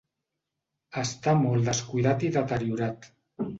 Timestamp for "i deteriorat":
2.31-3.09